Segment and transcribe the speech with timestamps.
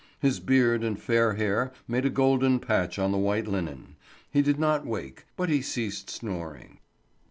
[0.19, 3.97] His beard and fair hair made a golden patch on the white linen;
[4.31, 6.79] he did not wake, but he ceased snoring.